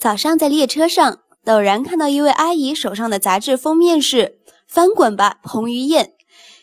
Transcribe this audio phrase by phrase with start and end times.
[0.00, 4.16] 早上在列车上，陡然看到一位阿姨手上的杂志封面是
[4.66, 6.04] 《翻滚吧，彭于晏》，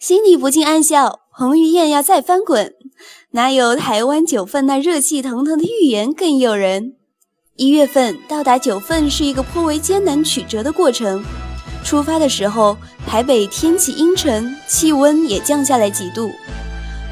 [0.00, 2.74] 心里不禁暗笑：彭于晏要再翻滚，
[3.30, 6.96] 哪有台湾九份那热气腾腾的寓言更诱人？
[7.54, 11.24] 一月份到达九份是一个颇为艰难曲折的过程。
[11.84, 12.76] 出发的时候，
[13.06, 16.28] 台北天气阴沉，气温也降下来几度。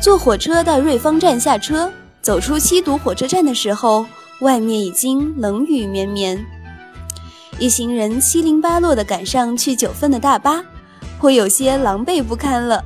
[0.03, 4.05] 坐火车到瑞芳站下车，走出七堵火车站的时候。
[4.41, 6.47] 外面已经冷雨绵绵，
[7.59, 10.65] 一行人七零八落地赶上去九份的大巴，
[11.19, 12.85] 颇有些狼狈不堪了。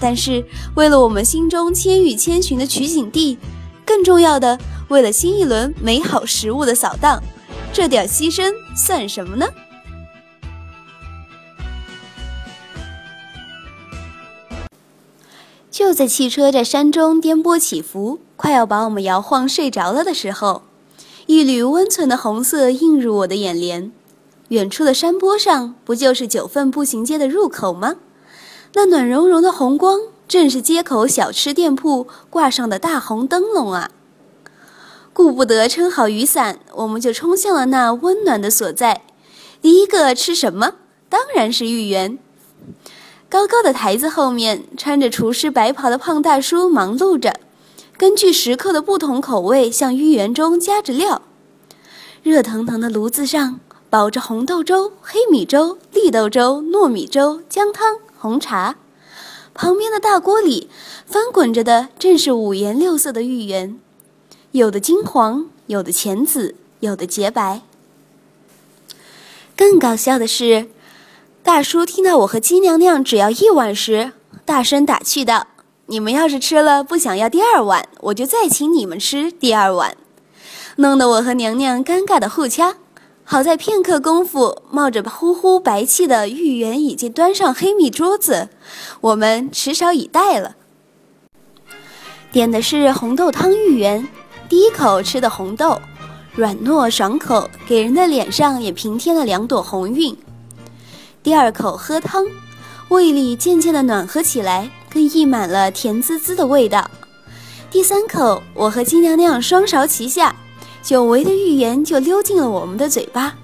[0.00, 0.42] 但是
[0.74, 3.36] 为了我们心中千与千寻的取景地，
[3.84, 7.22] 更重要的，为了新一轮美好食物的扫荡，
[7.74, 9.46] 这点牺牲算什么呢？
[15.70, 20.62] 就在汽车在山中颠簸起伏，快要把我们摇晃睡着了的时候。
[21.26, 23.90] 一缕温存的红色映入我的眼帘，
[24.50, 27.96] 远处的山坡上，不就是九份步行街的入口吗？
[28.74, 33.90] 那暖融融的红光，正是街口小吃店铺挂上的大红灯笼啊！
[35.12, 39.02] 顾不得撑好雨伞，我们就冲向了那温暖的所在。
[39.60, 40.74] 第一个吃什么？
[41.08, 42.16] 当然是芋圆。
[43.28, 47.40] 高高的台子后面，穿着厨师白袍的胖大叔忙碌着。
[47.98, 51.22] 根据食客的不同口味，向芋圆中加着料。
[52.22, 58.76] 热腾腾的炉子上，煲着红豆粥、黑米粥、绿豆粥、糯米粥、姜汤、红茶。
[59.54, 60.68] 旁边的大锅里，
[61.06, 63.78] 翻滚着的正是五颜六色的芋圆，
[64.50, 67.62] 有的金黄，有的浅紫，有的洁白。
[69.56, 70.68] 更搞笑的是，
[71.42, 74.12] 大叔听到我和鸡娘娘只要一碗时，
[74.44, 75.46] 大声打趣道。
[75.88, 79.96] 你们要是吃了不想要第二碗，我就再请你们吃第二碗，
[80.76, 82.74] 弄得我和娘娘尴尬的互掐。
[83.22, 88.48] 好在片刻功夫，冒着呼呼白气的芋圆已经端上黑米桌子，
[89.00, 90.56] 我们持勺以待了。
[92.32, 94.08] 点的是红豆汤芋圆，
[94.48, 95.80] 第一口吃的红豆，
[96.34, 100.16] 软糯爽口，给人的脸上也平添了两朵红晕。
[101.22, 102.24] 第二口喝汤，
[102.88, 104.68] 胃里渐渐的暖和起来。
[104.90, 106.90] 更溢满了甜滋滋的味道。
[107.70, 110.34] 第三口，我和金娘娘双勺齐下，
[110.82, 113.34] 久违的芋圆就溜进了我们的嘴巴，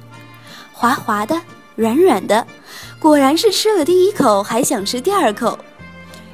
[0.72, 1.40] 滑滑的，
[1.74, 2.46] 软软的，
[2.98, 5.58] 果然是吃了第一口还想吃第二口。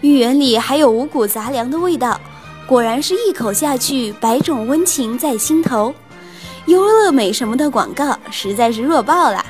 [0.00, 2.20] 芋圆里还有五谷杂粮的味道，
[2.68, 5.92] 果然是一口下去，百种温情在心头。
[6.66, 9.44] 优乐美什么的广告实在是弱爆了。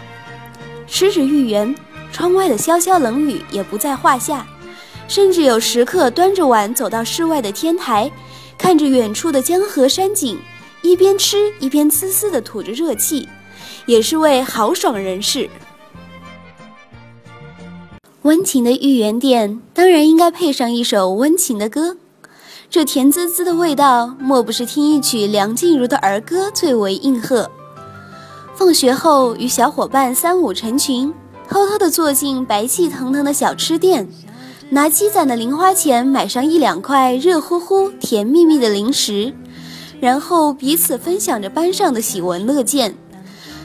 [0.87, 1.75] 吃着芋圆，
[2.13, 4.47] 窗外的潇潇冷雨也不在话下。
[5.09, 8.11] 甚至有食客端着碗走到室外的天台，
[8.59, 10.39] 看着远处的江河山景，
[10.83, 13.27] 一边吃一边呲呲地吐着热气，
[13.87, 15.49] 也是位豪爽人士。
[18.23, 21.97] 温情的芋圆店当然应该配上一首温情的歌，
[22.69, 27.51] 这甜滋滋的味道，莫不是听一曲梁静茹的儿歌最为应和。
[28.55, 31.15] 放学后与小伙伴三五成群，
[31.49, 34.07] 偷偷地坐进白气腾腾的小吃店。
[34.71, 39.33] 拿积攒的零花钱买上一两块热乎乎、甜蜜蜜的零食，
[39.99, 42.95] 然后彼此分享着班上的喜闻乐见，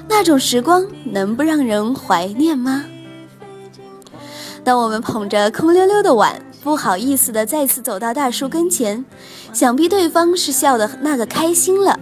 [0.07, 2.85] 那种时光能不让人怀念吗？
[4.63, 9.03] 当我们捧着空溜溜的碗，不好意思的再次走到大叔跟前，
[9.51, 11.99] 想必对方是笑的那个开心了。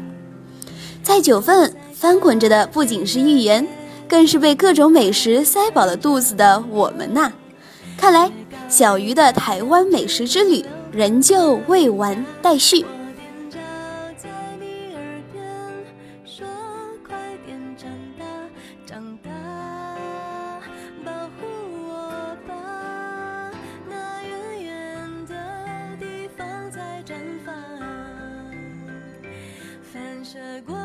[1.02, 3.68] 在九份翻滚着的不仅是芋圆，
[4.08, 7.34] 更是被各种美食塞饱了肚子的我们呐。
[7.98, 8.32] 看来。
[8.72, 12.86] 小鱼的台湾美食之旅仍旧未完待续。
[12.86, 14.30] 我在
[14.62, 15.44] 你耳边
[16.24, 16.48] 说
[17.06, 17.14] 快
[17.46, 18.26] 点长大
[18.86, 19.30] 长大
[21.04, 21.46] 保护
[21.86, 23.52] 我吧
[23.90, 25.36] 那远远的
[26.00, 27.14] 地方在绽
[27.46, 27.54] 放
[29.84, 30.81] 反射过